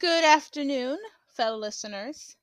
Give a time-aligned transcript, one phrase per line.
[0.00, 0.96] Good afternoon,
[1.28, 2.34] fellow listeners.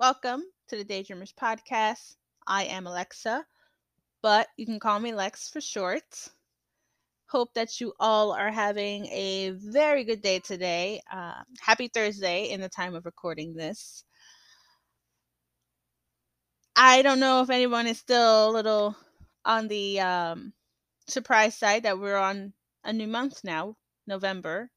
[0.00, 2.16] Welcome to the Daydreamers podcast.
[2.48, 3.46] I am Alexa,
[4.22, 6.02] but you can call me Lex for short.
[7.28, 11.00] Hope that you all are having a very good day today.
[11.08, 14.02] Uh, happy Thursday in the time of recording this.
[16.74, 18.96] I don't know if anyone is still a little
[19.44, 20.52] on the um,
[21.06, 22.52] surprise side that we're on
[22.82, 23.76] a new month now,
[24.08, 24.72] November.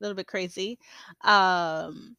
[0.00, 0.78] A little bit crazy.
[1.22, 2.16] Um,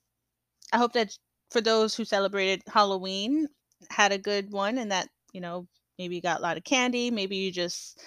[0.74, 1.18] I hope that
[1.52, 3.48] for those who celebrated Halloween,
[3.90, 5.68] had a good one and that, you know,
[6.00, 8.00] maybe you got a lot of candy, maybe you just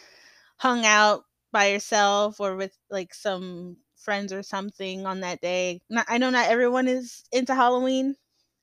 [0.59, 5.81] hung out by yourself or with like some friends or something on that day.
[5.91, 8.17] Not, I know not everyone is into Halloween.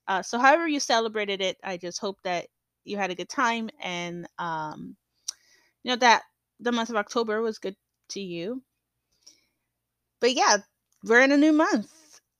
[0.08, 2.46] Uh, so however you celebrated it, I just hope that
[2.84, 4.96] you had a good time and um
[5.84, 6.22] you know that
[6.60, 7.76] the month of October was good
[8.10, 8.62] to you.
[10.20, 10.58] But yeah,
[11.04, 11.90] we're in a new month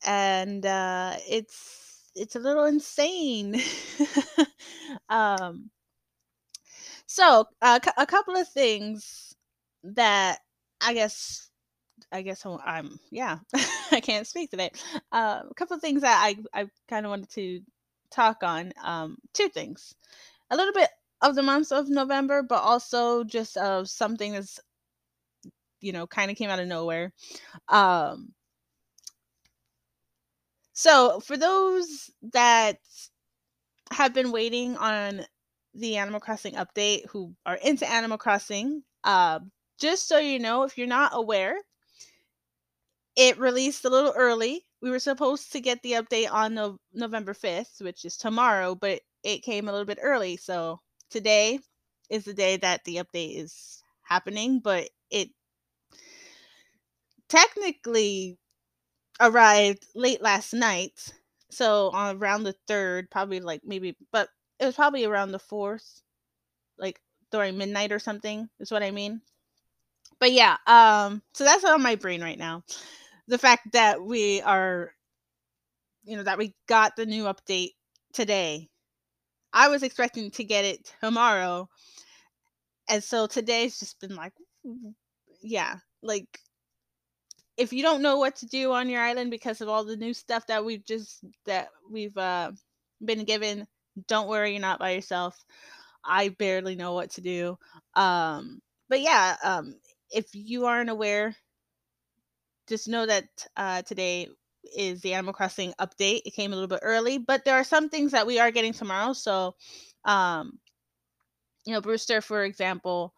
[0.07, 3.61] and uh it's it's a little insane.
[5.09, 5.71] um,
[7.07, 9.35] so uh, a couple of things
[9.83, 10.39] that
[10.81, 11.49] I guess
[12.13, 13.39] I guess I'm yeah
[13.93, 14.71] I can't speak today.
[15.13, 17.61] Uh, a couple of things that I I kind of wanted to
[18.11, 18.73] talk on.
[18.85, 19.95] Um, two things,
[20.51, 20.91] a little bit
[21.23, 24.61] of the month of November, but also just of something that's
[25.81, 27.13] you know kind of came out of nowhere.
[27.69, 28.35] Um,
[30.79, 32.79] so, for those that
[33.91, 35.23] have been waiting on
[35.75, 39.41] the Animal Crossing update who are into Animal Crossing, uh,
[39.81, 41.57] just so you know, if you're not aware,
[43.17, 44.65] it released a little early.
[44.81, 49.01] We were supposed to get the update on no- November 5th, which is tomorrow, but
[49.25, 50.37] it came a little bit early.
[50.37, 51.59] So today
[52.09, 55.31] is the day that the update is happening, but it
[57.29, 58.39] technically
[59.21, 61.13] arrived late last night.
[61.51, 64.29] So on around the third, probably like maybe, but
[64.61, 66.03] it was probably around the fourth,
[66.79, 67.01] like
[67.33, 68.49] during midnight or something.
[68.61, 69.21] Is what I mean.
[70.21, 72.65] But yeah, um, so that's on my brain right now.
[73.29, 74.93] The fact that we are,
[76.05, 77.73] you know, that we got the new update
[78.13, 78.69] today.
[79.53, 81.69] I was expecting to get it tomorrow,
[82.89, 84.33] and so today's just been like,
[85.43, 86.41] yeah, like
[87.59, 90.15] if you don't know what to do on your island because of all the new
[90.15, 92.53] stuff that we've just that we've uh,
[93.05, 93.67] been given,
[94.07, 95.45] don't worry, you're not by yourself.
[96.05, 97.59] I barely know what to do.
[97.97, 99.75] Um, but yeah, um,
[100.11, 101.37] if you aren't aware,
[102.69, 103.25] just know that
[103.57, 104.29] uh, today
[104.77, 106.23] is the Animal Crossing update.
[106.27, 108.73] It came a little bit early, but there are some things that we are getting
[108.73, 109.13] tomorrow.
[109.15, 109.57] So,
[110.05, 110.59] um,
[111.65, 113.15] you know, Brewster, for example,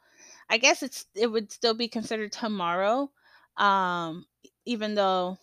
[0.48, 3.10] I guess it's it would still be considered tomorrow.
[3.56, 4.26] Um,
[4.70, 5.36] even though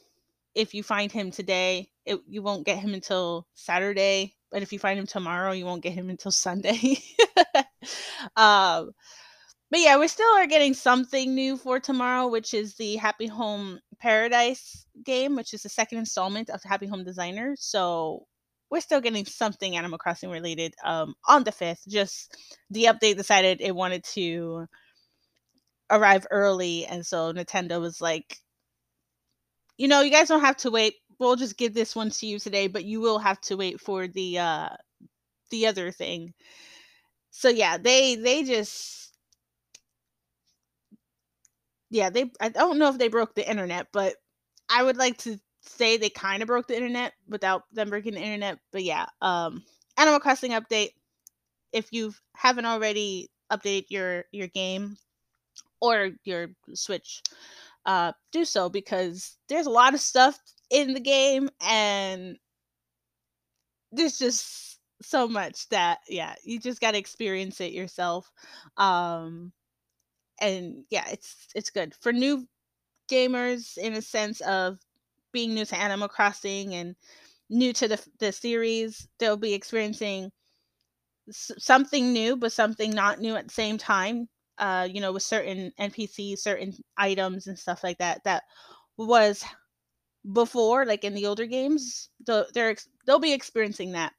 [0.56, 4.34] if you find him today, it, you won't get him until Saturday.
[4.50, 6.98] But if you find him tomorrow, you won't get him until Sunday.
[8.38, 8.92] um,
[9.70, 13.82] but yeah, we still are getting something new for tomorrow, which is the Happy Home
[14.00, 17.54] Paradise game, which is the second installment of Happy Home Designer.
[17.60, 18.26] So
[18.72, 21.86] we're still getting something Animal Crossing related um, on the 5th.
[21.90, 22.34] Just
[22.70, 24.68] the update decided it wanted to
[25.92, 26.86] arrive early.
[26.86, 28.38] And so Nintendo was like,
[29.78, 30.96] you know, you guys don't have to wait.
[31.20, 34.08] We'll just give this one to you today, but you will have to wait for
[34.08, 34.70] the uh
[35.52, 36.34] the other thing.
[37.32, 39.14] So yeah, they they just
[41.90, 44.16] yeah, they I don't know if they broke the internet, but
[44.70, 48.22] I would like to say they kind of broke the internet without them breaking the
[48.22, 48.60] internet.
[48.72, 49.64] But yeah, um
[49.98, 50.90] Animal Crossing update.
[51.74, 54.98] If you haven't already updated your your game
[55.82, 57.24] or your Switch,
[57.88, 60.38] uh, do so because there's a lot of stuff
[60.70, 62.38] in the game and
[63.94, 68.30] there's just so much that yeah you just got to experience it yourself
[68.78, 69.52] um
[70.42, 71.94] and yeah it's it's good.
[72.02, 72.46] For new
[73.10, 74.80] gamers in a sense of
[75.32, 76.96] being new to animal crossing and
[77.50, 80.32] new to the, the series they'll be experiencing
[81.32, 84.28] something new but something not new at the same time
[84.60, 88.44] uh, you know, with certain NPCs, certain items and stuff like that that
[88.98, 89.44] was
[90.32, 92.10] before, like in the older games.
[92.26, 92.76] They're
[93.06, 94.14] they'll be experiencing that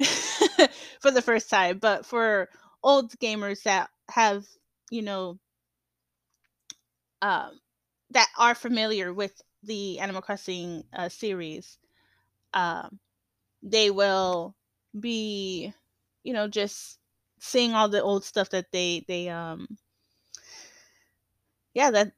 [1.00, 2.48] for the first time, but for
[2.82, 4.44] old gamers that have,
[4.90, 5.38] you know,
[7.20, 7.60] um,
[8.10, 11.78] that are familiar with the Animal Crossing uh, series,
[12.54, 12.98] um,
[13.62, 14.56] they will
[14.98, 15.72] be,
[16.24, 16.98] you know, just
[17.42, 19.66] seeing all the old stuff that they they um
[21.74, 22.12] yeah that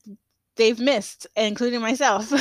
[0.57, 2.33] they've missed, including myself.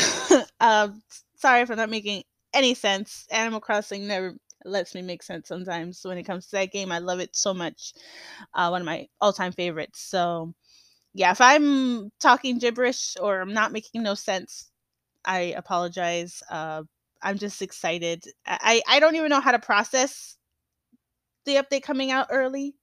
[0.60, 0.90] uh,
[1.38, 3.28] sorry if I'm not making any sense.
[3.32, 4.36] Animal Crossing never
[4.66, 6.92] lets me make sense sometimes when it comes to that game.
[6.92, 7.94] I love it so much.
[8.54, 10.02] Uh, one of my all time favorites.
[10.02, 10.54] So,
[11.14, 14.72] yeah, if I'm talking gibberish or I'm not making no sense,
[15.26, 16.44] I apologize.
[16.50, 16.84] Uh,
[17.22, 18.26] I'm just excited.
[18.48, 20.38] I, I don't even know how to process
[21.46, 22.76] the update coming out early.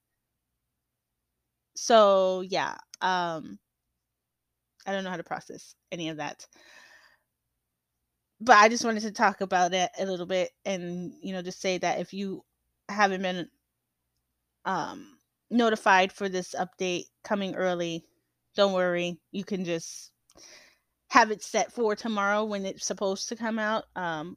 [1.75, 3.59] So yeah, um
[4.85, 6.45] I don't know how to process any of that.
[8.39, 11.61] But I just wanted to talk about it a little bit and you know just
[11.61, 12.43] say that if you
[12.89, 13.49] haven't been
[14.65, 15.17] um
[15.49, 18.05] notified for this update coming early,
[18.55, 19.19] don't worry.
[19.31, 20.11] You can just
[21.09, 23.85] have it set for tomorrow when it's supposed to come out.
[23.95, 24.35] Um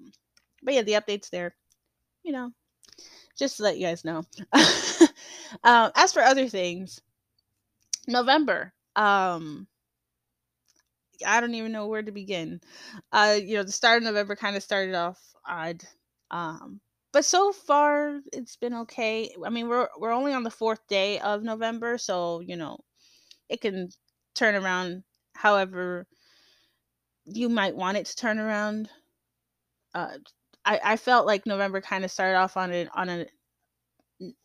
[0.63, 1.55] but yeah, the update's there.
[2.23, 2.51] You know,
[3.39, 4.25] just to let you guys know.
[5.65, 7.01] um, as for other things,
[8.07, 8.73] November.
[8.97, 9.67] Um,
[11.27, 12.61] I don't even know where to begin.
[13.13, 15.85] Uh, you know, the start of November kind of started off odd.
[16.31, 16.81] Um,
[17.13, 19.35] but so far it's been okay.
[19.45, 22.79] I mean, we're we're only on the fourth day of November, so you know,
[23.49, 23.89] it can
[24.35, 25.05] turn around
[25.35, 26.07] however
[27.25, 28.89] you might want it to turn around.
[29.95, 30.19] Uh,
[30.65, 33.27] I I felt like November kind of started off on a on a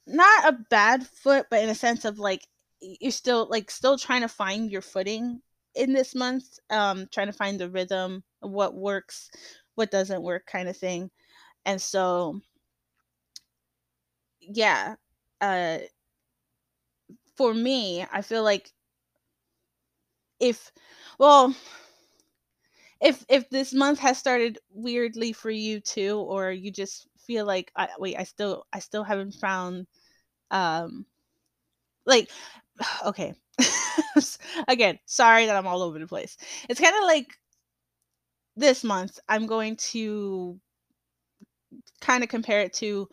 [0.08, 2.48] not a bad foot, but in a sense of like
[2.82, 5.42] you're still like still trying to find your footing
[5.76, 9.30] in this month um trying to find the rhythm what works
[9.76, 11.10] what doesn't work kind of thing.
[11.66, 12.42] And so
[14.42, 14.96] yeah
[15.42, 15.78] uh
[17.36, 18.72] for me i feel like
[20.40, 20.72] if
[21.18, 21.54] well
[23.02, 27.72] if if this month has started weirdly for you too or you just feel like
[27.76, 29.88] I, wait i still i still haven't found
[30.52, 31.06] um
[32.06, 32.30] like
[33.06, 33.34] okay.
[34.68, 36.38] Again sorry that i'm all over the place.
[36.70, 37.28] It's kind of like
[38.56, 40.60] this month i'm going to
[42.02, 43.08] kind of compare it to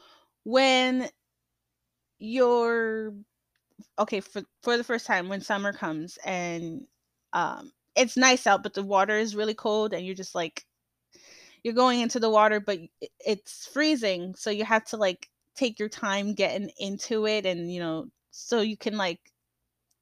[0.44, 1.08] when
[2.18, 3.12] you're
[3.98, 6.86] okay for for the first time when summer comes and
[7.32, 10.64] um it's nice out but the water is really cold and you're just like
[11.62, 12.78] you're going into the water but
[13.20, 17.80] it's freezing so you have to like take your time getting into it and you
[17.80, 19.20] know so you can like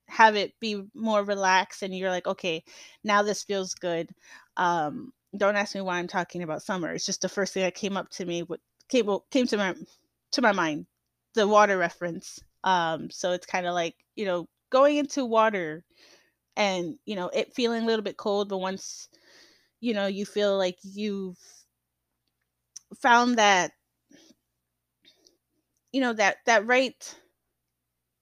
[0.09, 2.63] have it be more relaxed and you're like okay
[3.03, 4.11] now this feels good.
[4.57, 7.75] Um don't ask me why i'm talking about summer it's just the first thing that
[7.75, 9.75] came up to me what came came to my
[10.31, 10.87] to my mind
[11.35, 12.39] the water reference.
[12.63, 15.85] Um so it's kind of like you know going into water
[16.57, 19.09] and you know it feeling a little bit cold but once
[19.81, 21.39] you know you feel like you've
[23.01, 23.73] found that
[25.93, 27.17] you know that that right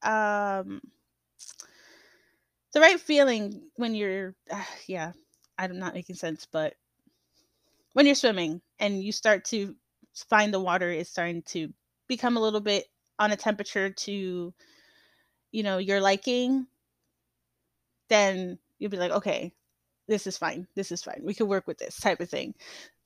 [0.02, 0.80] um
[2.72, 5.12] the right feeling when you're uh, yeah
[5.58, 6.74] i'm not making sense but
[7.92, 9.74] when you're swimming and you start to
[10.28, 11.72] find the water is starting to
[12.08, 12.86] become a little bit
[13.18, 14.52] on a temperature to
[15.52, 16.66] you know your liking
[18.08, 19.52] then you'll be like okay
[20.08, 22.54] this is fine this is fine we can work with this type of thing.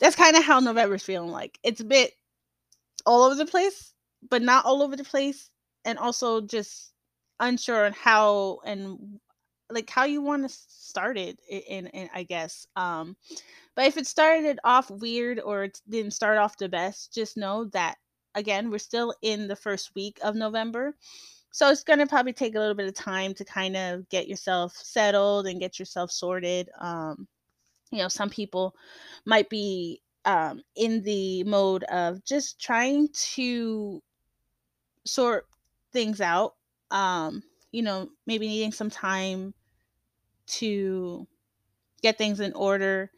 [0.00, 1.58] That's kind of how november's feeling like.
[1.62, 2.12] It's a bit
[3.04, 3.94] all over the place
[4.28, 5.50] but not all over the place
[5.84, 6.92] and also just
[7.40, 9.20] unsure on how and
[9.70, 13.16] like how you want to start it in, in i guess um
[13.74, 17.64] but if it started off weird or it didn't start off the best just know
[17.66, 17.96] that
[18.34, 20.94] again we're still in the first week of november
[21.56, 24.28] so it's going to probably take a little bit of time to kind of get
[24.28, 27.26] yourself settled and get yourself sorted um
[27.90, 28.74] you know some people
[29.24, 34.02] might be um, in the mode of just trying to
[35.06, 35.46] sort
[35.94, 36.56] things out
[36.90, 39.54] um you know maybe needing some time
[40.46, 41.26] to
[42.02, 43.10] get things in order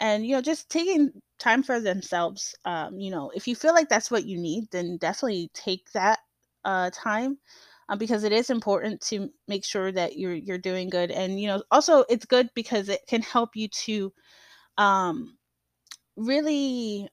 [0.00, 3.88] and you know just taking time for themselves um you know if you feel like
[3.88, 6.18] that's what you need then definitely take that
[6.64, 7.38] uh time
[7.88, 11.46] um, because it is important to make sure that you're you're doing good and you
[11.48, 14.12] know also it's good because it can help you to
[14.78, 15.36] um
[16.16, 17.08] really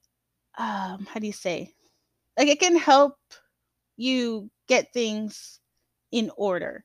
[0.57, 1.73] um how do you say
[2.37, 3.15] like it can help
[3.97, 5.59] you get things
[6.11, 6.83] in order.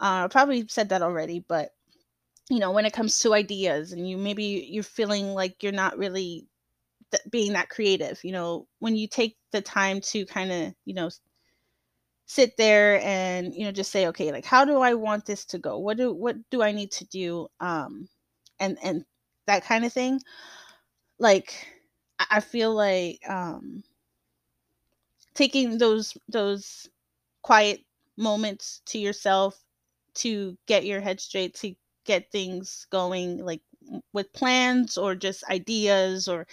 [0.00, 1.70] Uh, I probably said that already, but
[2.50, 5.98] you know, when it comes to ideas and you maybe you're feeling like you're not
[5.98, 6.46] really
[7.12, 10.94] th- being that creative, you know, when you take the time to kind of, you
[10.94, 11.10] know,
[12.26, 15.58] sit there and, you know, just say, okay, like how do I want this to
[15.58, 15.78] go?
[15.78, 17.48] What do what do I need to do?
[17.60, 18.08] Um
[18.60, 19.04] and and
[19.46, 20.20] that kind of thing.
[21.18, 21.66] Like
[22.30, 23.84] I feel like um
[25.34, 26.88] taking those those
[27.42, 27.80] quiet
[28.16, 29.64] moments to yourself
[30.14, 31.74] to get your head straight to
[32.04, 33.62] get things going like
[34.12, 36.46] with plans or just ideas or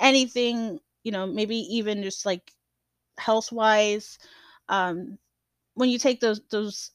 [0.00, 2.52] anything you know maybe even just like
[3.18, 4.18] health wise
[4.70, 5.18] um
[5.74, 6.92] when you take those those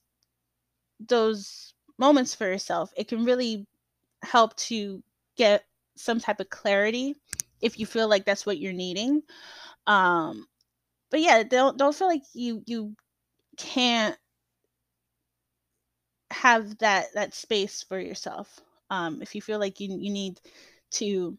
[1.00, 3.68] those moments for yourself it can really
[4.24, 5.04] help to
[5.38, 5.66] get
[5.96, 7.16] some type of clarity
[7.62, 9.24] if you feel like that's what you're needing.
[9.88, 10.48] Um
[11.12, 12.96] but yeah don't don't feel like you you
[13.58, 14.18] can't
[16.32, 18.62] have that that space for yourself.
[18.90, 20.42] Um if you feel like you you need
[20.92, 21.38] to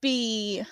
[0.00, 0.64] be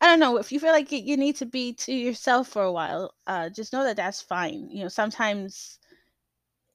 [0.00, 2.72] I don't know if you feel like you need to be to yourself for a
[2.72, 3.14] while.
[3.26, 4.68] Uh, just know that that's fine.
[4.70, 5.78] You know, sometimes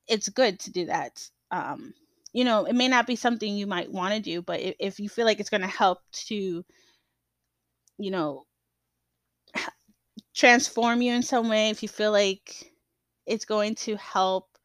[0.08, 1.28] it's good to do that.
[1.52, 1.94] Um,
[2.34, 5.00] you know, it may not be something you might want to do, but if, if
[5.00, 6.64] you feel like it's going to help to,
[7.98, 8.46] you know,
[10.36, 12.74] transform you in some way, if you feel like
[13.26, 14.58] it's going to help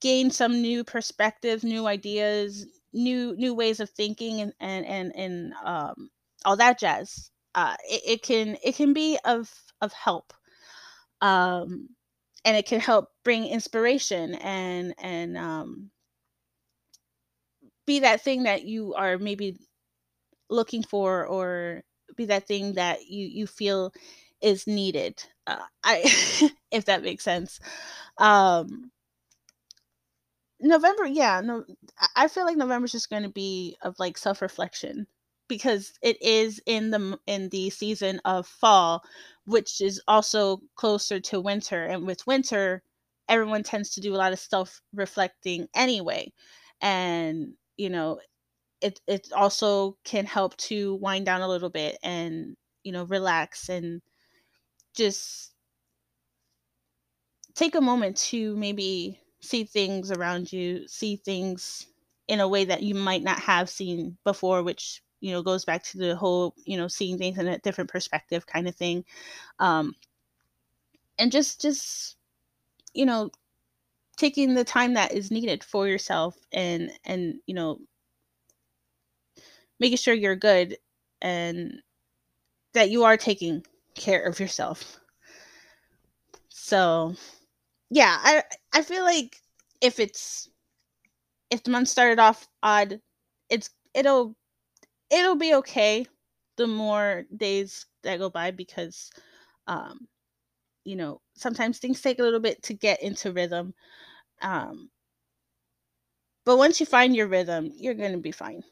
[0.00, 5.52] gain some new perspectives, new ideas, new new ways of thinking, and and and, and
[5.64, 6.10] um,
[6.44, 10.32] all that jazz, uh, it, it can it can be of of help.
[11.22, 11.90] Um,
[12.44, 15.90] and it can help bring inspiration and and um,
[17.86, 19.58] be that thing that you are maybe
[20.50, 21.82] looking for or
[22.16, 23.92] be that thing that you you feel
[24.42, 26.02] is needed uh, i
[26.72, 27.60] if that makes sense
[28.18, 28.90] um
[30.60, 31.64] november yeah no
[32.16, 35.06] i feel like november is just going to be of like self-reflection
[35.50, 39.02] because it is in the in the season of fall
[39.44, 42.82] which is also closer to winter and with winter
[43.28, 46.32] everyone tends to do a lot of self reflecting anyway
[46.80, 48.20] and you know
[48.80, 53.68] it it also can help to wind down a little bit and you know relax
[53.68, 54.00] and
[54.94, 55.52] just
[57.54, 61.86] take a moment to maybe see things around you see things
[62.28, 65.82] in a way that you might not have seen before which you know goes back
[65.84, 69.04] to the whole you know seeing things in a different perspective kind of thing.
[69.58, 69.94] Um
[71.18, 72.16] and just just
[72.94, 73.30] you know
[74.16, 77.78] taking the time that is needed for yourself and and you know
[79.78, 80.76] making sure you're good
[81.22, 81.80] and
[82.74, 84.98] that you are taking care of yourself.
[86.48, 87.14] So
[87.90, 89.42] yeah i i feel like
[89.80, 90.48] if it's
[91.50, 93.00] if the month started off odd
[93.50, 94.36] it's it'll
[95.10, 96.06] it'll be okay
[96.56, 99.10] the more days that go by because
[99.66, 100.06] um
[100.84, 103.74] you know sometimes things take a little bit to get into rhythm
[104.42, 104.90] um
[106.44, 108.62] but once you find your rhythm you're going to be fine.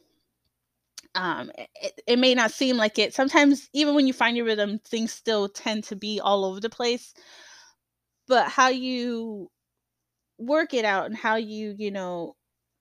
[1.14, 3.14] Um it, it may not seem like it.
[3.14, 6.70] Sometimes even when you find your rhythm things still tend to be all over the
[6.70, 7.14] place
[8.28, 9.50] but how you
[10.38, 12.36] work it out and how you you know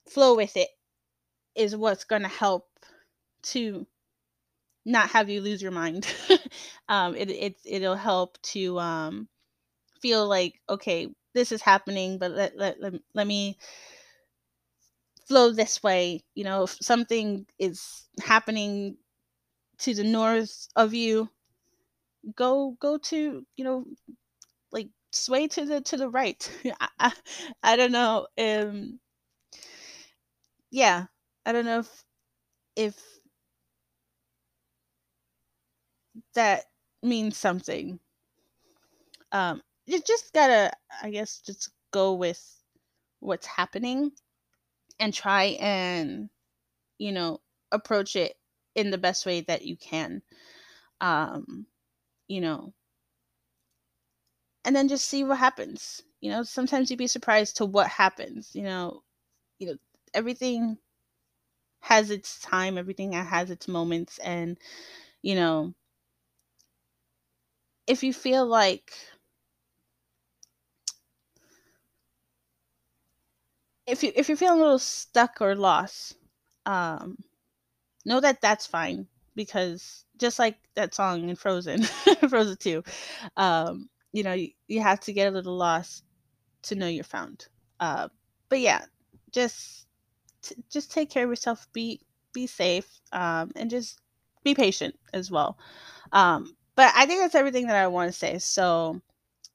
[0.09, 0.69] flow with it
[1.55, 2.67] is what's going to help
[3.53, 3.87] to
[4.85, 6.07] not have you lose your mind.
[6.89, 9.27] um, it, it it'll help to um,
[10.01, 13.57] feel like okay, this is happening, but let, let, let, let me
[15.27, 16.23] flow this way.
[16.35, 18.97] You know, if something is happening
[19.79, 21.29] to the north of you,
[22.35, 23.85] go go to you know
[24.71, 26.49] like sway to the to the right.
[26.81, 27.13] I, I,
[27.63, 28.27] I don't know.
[28.37, 28.99] Um,
[30.71, 31.05] yeah,
[31.45, 32.03] I don't know if
[32.75, 33.16] if
[36.35, 36.65] that
[37.03, 37.99] means something.
[39.31, 40.71] Um, you just gotta,
[41.01, 42.41] I guess, just go with
[43.19, 44.11] what's happening
[44.99, 46.29] and try and,
[46.99, 48.35] you know, approach it
[48.75, 50.21] in the best way that you can.
[51.01, 51.67] Um,
[52.27, 52.73] you know,
[54.65, 56.01] and then just see what happens.
[56.21, 58.55] You know, sometimes you'd be surprised to what happens.
[58.55, 59.03] You know,
[59.59, 59.77] you know,
[60.13, 60.77] everything
[61.81, 64.57] has its time, everything has its moments, and
[65.21, 65.73] you know,
[67.87, 68.93] if you feel like
[73.85, 76.15] if you if you're feeling a little stuck or lost,
[76.65, 77.17] um,
[78.05, 81.83] know that that's fine because just like that song in Frozen,
[82.29, 82.83] Frozen Two,
[83.37, 86.03] um, you know you, you have to get a little lost
[86.63, 87.47] to know you're found.
[87.79, 88.09] Uh,
[88.49, 88.85] but yeah,
[89.31, 89.87] just
[90.43, 91.67] t- just take care of yourself.
[91.73, 92.01] Be
[92.33, 94.01] be safe, um, and just
[94.43, 95.59] be patient as well.
[96.13, 98.37] Um, but I think that's everything that I want to say.
[98.37, 99.01] So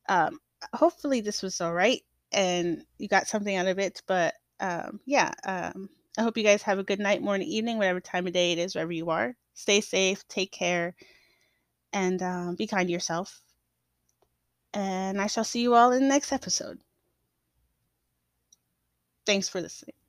[0.08, 0.40] um,
[0.74, 2.02] hopefully this was all right
[2.32, 4.02] and you got something out of it.
[4.06, 5.88] But um, yeah, um,
[6.18, 8.58] I hope you guys have a good night, morning, evening, whatever time of day it
[8.58, 9.36] is, wherever you are.
[9.54, 10.96] Stay safe, take care,
[11.92, 13.40] and um, be kind to yourself.
[14.74, 16.80] And I shall see you all in the next episode.
[19.24, 20.01] Thanks for listening.